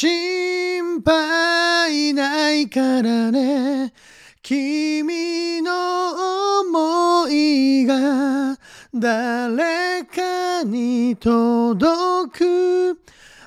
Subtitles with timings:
[0.00, 3.92] 心配ないからね。
[4.44, 8.56] 君の思いが
[8.94, 13.00] 誰かに届く。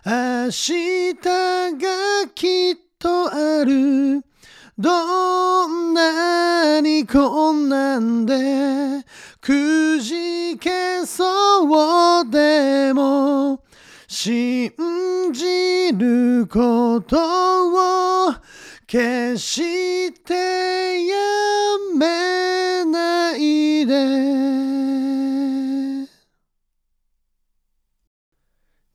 [0.05, 4.21] 明日がきっとある。
[4.77, 9.05] どんなに困難で
[9.39, 13.30] くじけそうでも
[14.23, 14.71] 信
[15.33, 18.35] じることを
[18.85, 21.16] 決してや
[21.98, 23.95] めないで。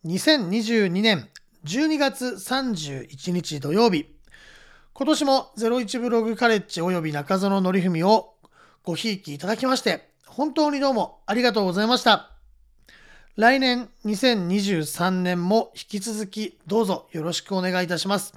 [0.05, 1.29] 2022年
[1.65, 4.07] 12月31日土曜日。
[4.93, 8.37] 今年も01ブログカレッジ及び中園則文を
[8.85, 12.36] ごひいきいただきまして本当にどうもありがとうございました。
[13.37, 18.33] 来年2023年も引き続きどうぞよろしくお願いいたします。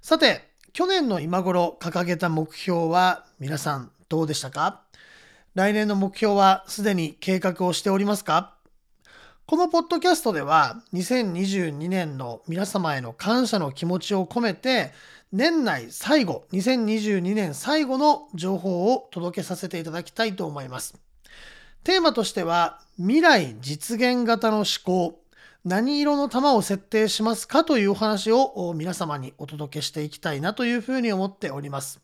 [0.00, 4.82] さて去年の今頃掲げた目標は皆さんどうでしたか？
[5.56, 8.54] 来年の目標はすでに計画をしておりますか？
[9.44, 14.92] このポッドキャストでは2022年の皆様への感謝の気持ちを込めて
[15.32, 20.94] 年内最後2022年最後の情報を届けさせていただきたいと思います。
[21.86, 25.20] テーマとしては未来実現型の思考
[25.64, 32.00] 何色の玉を設定しますかというお話を皆様にお届けしていきたいなというふうに思っております。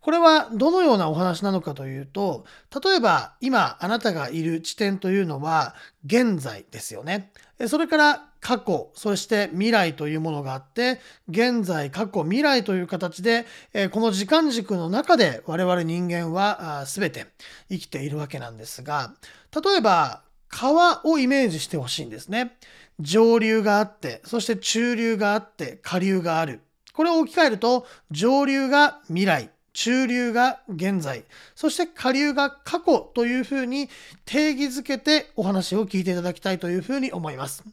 [0.00, 2.44] これはどのようなお話なのかというと、
[2.84, 5.74] 例えば今あなたがいる地点というのは
[6.06, 7.32] 現在ですよね。
[7.66, 13.46] それから過去、そして未来というものがあって、現在、過去、未来という形で、
[13.92, 17.28] この時間軸の中で我々人間は全て
[17.70, 19.14] 生きているわけなんですが、
[19.54, 22.58] 例えば川をイメージしてほしいんですね。
[22.98, 26.62] 上流があって、そして中流があって、下流がある。
[26.92, 33.88] これを置き換えると、上流が未来、中流が現在、そして下流が過去というふうに
[34.24, 37.64] 定義づけてお話を聞いていただきたいというふうに思います。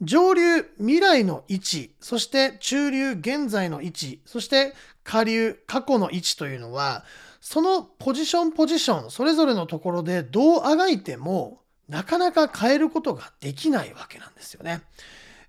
[0.00, 7.04] 上流未来の位置、そして中流現在の位置、そして下流過去の位置というのは、
[7.40, 14.82] そのポジションポジション、それぞれのところでどうあがいてもなかなか変えることができないわけなんですよね。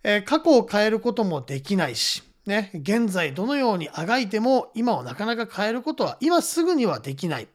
[0.04, 7.48] えー、過去を変えることもできないし、ね、現在どのようにあがいても今をなかなか変えることは今すぐにはできない。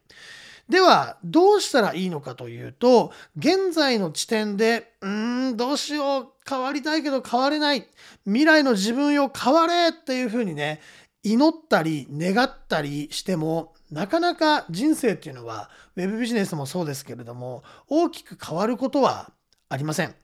[0.68, 7.86] では、どうしたらいいのかというと、現在の地点で、うーん、どうしよう、変わりたいけど変われない。
[8.24, 10.80] 未来の自分よ変われっていうふうにね、
[11.22, 19.32] 祈ったり願ったりしても、なかなか人生っていうのは、ウェブビジネスもそうですけれども、大きく変わることは
[19.68, 20.14] ありません。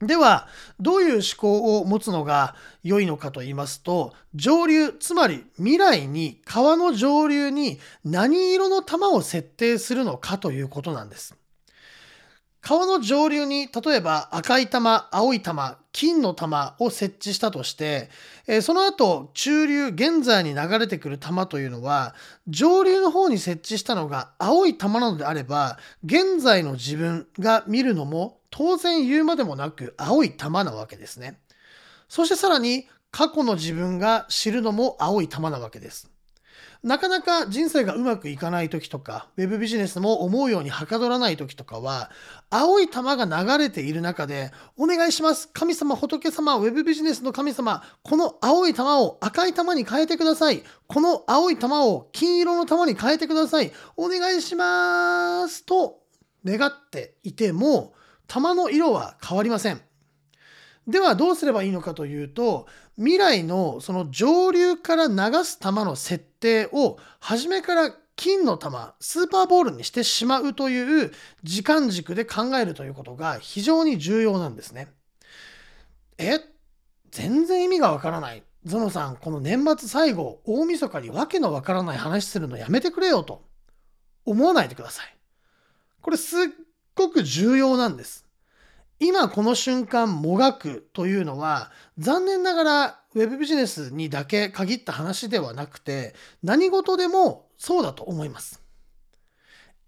[0.00, 0.48] では、
[0.78, 11.34] どういう思考を持つのが良いのかと言いますと、上流、つまり未来に川の上流に何色の玉を設定するのかということなんです。
[12.66, 18.10] 川の上流に例えば赤い玉、青い玉、金の玉を設置したとして、
[18.48, 22.16] えその後中流、現在に流れてくる玉というのは
[22.48, 31.38] 上流の方に設置したのが青い玉なのであれば現在の自分が見るのも当然言うまでもなく青い玉なわけですね。
[32.08, 36.15] そしてさらに過去の自分が知るのも青い玉なわけです。
[36.82, 42.10] なかなか人生がうまくいかない時とか、ウェブビジネスも思うようにはかどらない時とかは、
[42.50, 45.48] 青い玉が流れている中で、お願いします。
[45.52, 50.62] 神様、仏様、ウェブビジネスの神様、この青い玉を赤い玉に変えてください。
[50.86, 53.72] この青い玉を金色の玉に変えてください。
[53.96, 55.64] お願いします。
[55.64, 56.00] と
[56.44, 57.94] 願っていても、
[58.26, 59.85] 玉の色は変わりません。
[60.86, 62.66] ではどうすればいいのかというと
[62.96, 68.68] 未来のその上流から流す球の設定を初めから金の球
[69.00, 74.88] スーパーボールにしてしまうという時間軸で考えるということが非常に重要なんですね。
[76.18, 76.40] え？
[77.10, 78.42] 全然意味がわからない。
[78.64, 83.44] ゾノさん、この年末最後、大晦日にわけのわからない話するのやめてくれよと
[84.24, 85.16] 思わないでください。
[86.00, 86.40] これすっ
[86.94, 88.25] ごく重要なんです。
[88.98, 98.62] 今この瞬間もがくというのは残念ながらウェブビジネスにだけ限った話ではなくて何事でもそうだと思います。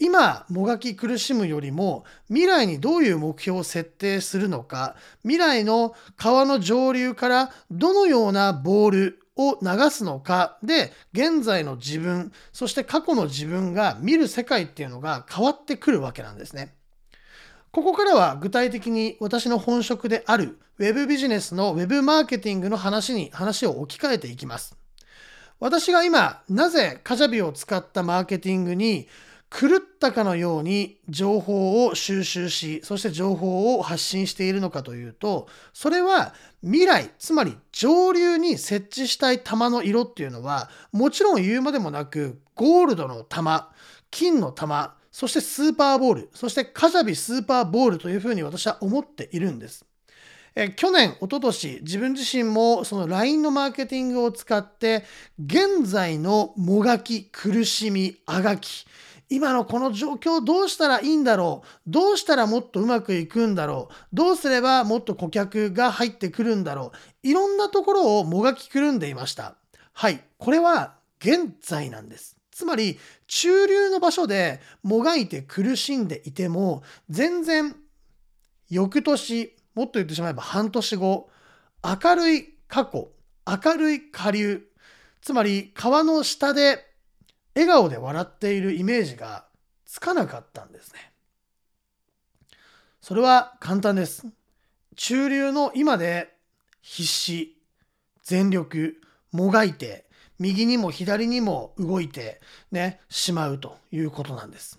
[0.01, 16.78] 今もがき苦しむよりも未来にどういう目標を設定するのか未来の川の上流からどのようなボールを流すのかで現在の自分そして過去の自分が見る世界っていうのが変わってくるわけなんですね。
[17.71, 24.77] ここからは具体的に私の本職である Web ビジネスの Web マーケティングの話に話を置き換えていきます。
[25.61, 29.09] 私が今、なぜカジャビを使ったマーケティングに
[29.51, 43.71] 狂ったかのように情報を収集し、そして情報を発信しているのかというと、それは未来、つまり上流に設置したい玉の色っていうのは、もちろん言うまでもなく、ゴールドの玉、
[44.11, 49.85] 金の玉、そしてスーパーボール、そしてカジャビスーパーボールというふうに私は思っているんです。
[50.55, 55.03] え去年、一昨年自分自身もその LINE のマーケティングを使って、
[55.45, 58.87] 現在のもがき、苦しみ、あがき、
[59.29, 66.93] 今のこの状況どうしたらいいんだろうどうしたらもっとうまくいくんだろうどうすればもっと顧客が入ってくるんだろ
[67.25, 69.57] ういろんなところをもがきくるんでいました。
[69.93, 70.23] はい。
[70.39, 72.39] これは現在なんです。
[72.59, 77.77] つまり、中流の場所でもがいて苦しんでいても、全然、
[78.69, 81.31] 翌年、もっと言ってしまえば半年後、
[81.85, 83.13] 明るい過去、
[83.47, 84.67] 明るい下流、
[85.23, 86.85] つまり川の下で
[87.55, 89.47] 笑顔で笑っているイメージが
[89.87, 91.13] つかなかったんですね。
[93.01, 94.27] それは簡単です。
[94.97, 96.35] 中流の今で
[96.83, 97.57] 必死、
[98.25, 99.01] 全力、
[99.31, 100.08] もがいて、
[100.39, 102.41] 右にも左にも動いて
[102.71, 104.79] ね、しまうということなんです。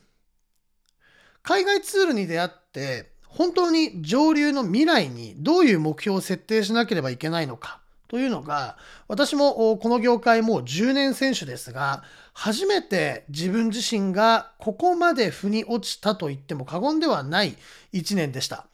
[1.43, 8.77] 海外ツールに出会って、本当に上流の未来にどういう目標を設定しなければいけないのかというのが、
[9.07, 12.03] 私もこの業界もう10年選手ですが、
[12.33, 17.55] 初めて自分自身がここまで腑に落ちたと言っても過言ではない
[17.93, 18.65] 1年でした。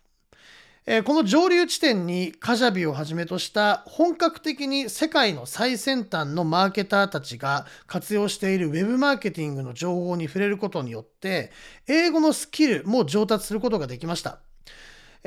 [0.87, 11.51] えこの上流地点にカジャビをはじめとした本格的に世界の最先端のマーケターたちが活用している web マーケティングの情報に触れることによって
[11.87, 14.39] 英語のスキルも上達することができました。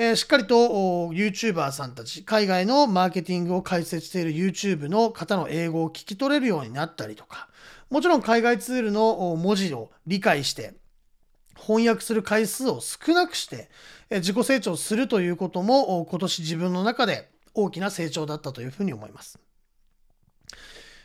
[0.00, 0.54] えー、しっかりと
[1.08, 7.48] YouTuber さんたち、海外のマーケティングを解説している YouTube の方の英語を聞き取れるようになったりとか、
[7.90, 10.74] もちろん海外ツールの文字を理解して、
[11.58, 13.68] 翻訳する回数を少なくして、
[14.10, 19.38] 自己成長するということも今年自分の中で大きな成長だったというふうに思います。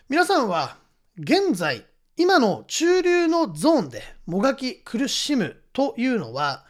[0.07, 0.77] 皆さんは
[1.17, 1.85] 現在、
[2.15, 6.65] 今の中流のゾーンでもがき苦しむというのは、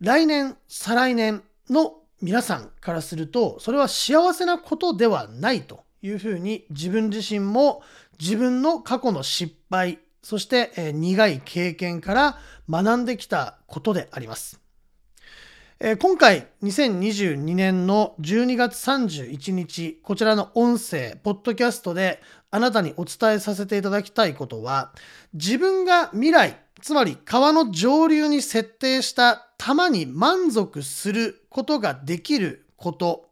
[0.00, 7.82] 来年、再来年の皆さんからすると、それは幸せなことではないというふうに自分自身も
[8.18, 12.38] 自分の過去の失敗、そして、え苦い経験から
[12.68, 14.60] 学んできたことであります。
[15.78, 22.20] え今回2022年の12月31日、こちらの音声、ポッドキャストで
[22.50, 24.90] あなたにお伝えさせていただきたいことは、
[25.32, 33.28] 自分が未来、つまり川の上流に設定した玉に満足することができること、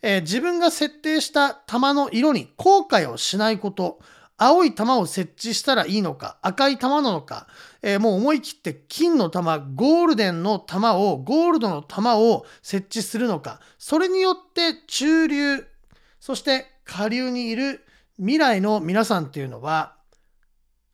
[0.00, 3.98] えー、自分が設定した玉の色に後悔をしないこと、
[4.40, 7.48] 青い玉を設置したらいいのか、赤い玉なのか、
[7.82, 15.66] えー、もう思い切って金の玉、ゴールデンの玉を、ゴールドの玉を設置するのか、それによって中流、
[16.20, 17.84] そして下流にいる
[18.16, 19.96] 未来の皆さんっていうのは、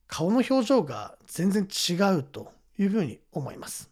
[0.06, 3.90] 顔の表情が全然違うというふうに思います。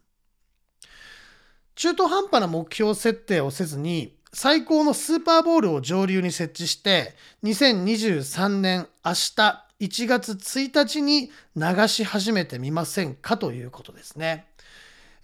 [1.75, 7.15] 中途半端な目標設定をせずに、最高のスーパーボールを上流に設置して、
[7.45, 14.47] 2023年明日1月1日に流し始めてみませんかということですね。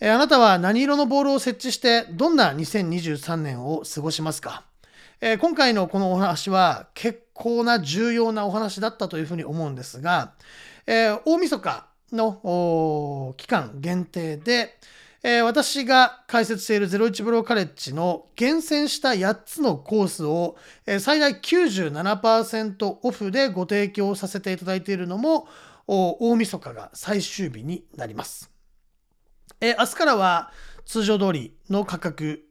[0.01, 4.65] えあなたは何色のボールを設置してどんな2023年を過ごしますか、
[5.23, 10.35] え今回のこのお話は結構な重要なお話だったというふうに思うんですが、
[10.87, 14.79] え、大晦日の期間限定で、
[15.23, 20.57] えー、私が開設している01ブローカレッジの厳選した8つのコースを、
[20.87, 25.49] えー、最大97%オフでご提供させていただいているのも
[25.87, 28.51] 大晦日が最終日になります。
[29.61, 30.53] えー、明日からは
[30.85, 32.45] 通常通りの価格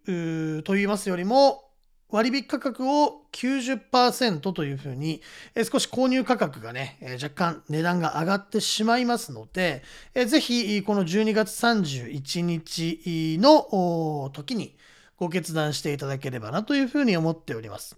[0.65, 1.66] といいますよりも
[2.09, 5.21] 割引価格を90%というふうに、
[5.55, 9.83] え少し購入価格がね、え若干値段が上がってしまいますので、
[10.13, 14.75] えぜひこの12月31日の時に
[15.17, 17.97] ご決断していただければなというふうに思っております。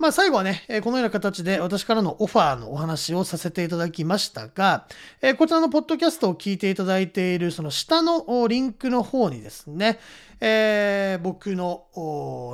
[0.00, 4.86] まあ最後はね、このような形で私からのオファーのお話をさせていただきましたが、
[5.36, 9.98] こちらのポッドキャストを聞いていただいているその下のリンクの方にですね、
[10.40, 11.84] えー、僕の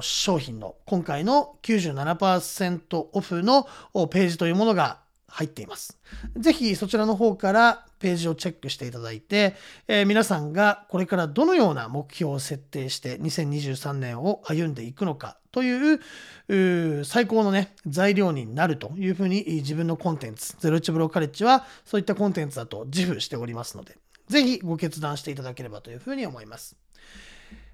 [0.02, 3.62] 商品の今回の97%オフの
[4.10, 5.98] ページというものが入っています。
[6.36, 9.54] ぜひそちらの方からページをチェックしていただいて、
[9.88, 23.96] えー、皆さんがこれからどのような目標を設定して2023年を歩んでいくのかという最高のね、材料になるというふうに自分のコンテンツ、01ブローカレッジはそういったコンテンツだと自負しておりますので、
[24.28, 26.76] ぜひご決断していただければというふうに思います。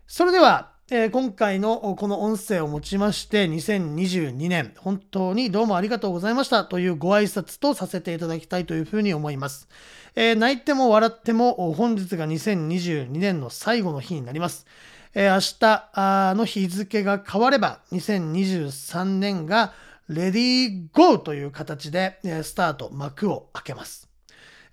[0.07, 9.71] それでは、えー、今回のこの音声をもちまして2022年本当にどうもありがとうございましたというご挨拶とさせていただきたいというふうに思います。
[10.17, 14.67] えー、泣いても笑っても本日が2022年の最後の日になります。
[15.15, 19.73] えー、明日の日付が変われば2023年が
[20.11, 24.12] レディーゴーという形でスタート幕を開けます。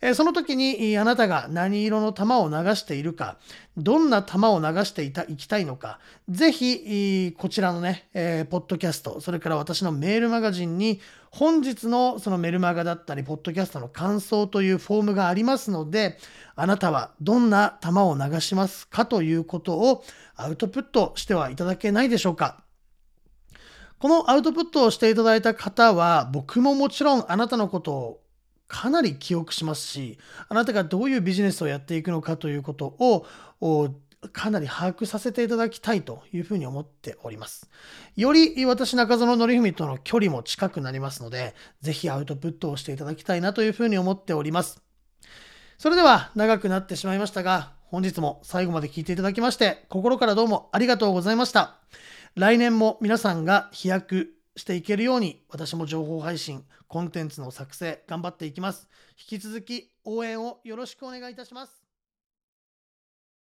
[0.02, 3.38] えその時にあなたが何色の玉を流しているか、
[3.76, 11.02] どんな玉を流していたいきたいのか、ぜひ、こちらのね、えー、ポッドキャスト、それから私のメールマガジンに、
[11.32, 16.18] 本日のそのメルマガだったり、ポッドキャストの感想というフォームがありますので、
[16.56, 20.04] あなたはどんな玉を流しますかということを
[20.36, 22.64] アウトプットしてはいただけないでしょうか。
[24.00, 28.22] このアウトプットをしていただいた方は、僕ももちろんあなたのことを
[28.70, 33.26] かなり記憶しますし、あなたがどういうビジネスをやっていくのかということを、
[34.32, 37.70] かなり把握させていただきたいというふうに思っております。
[38.16, 44.82] より私中園則文との距離も近くなりますので、ぜひアウトプットをしていただきたいなというふうに思っております。
[45.80, 51.78] それでは長くなってしまいましたが、本日も最後まで聞いていただきまして、心からどうもありがとうございました。
[52.36, 58.88] 来年も皆さんが飛躍していけるように、私も情報配信、コンテンツの作成、頑張っていきます。
[59.18, 61.79] 引き続き応援をよろしくお願いいたします。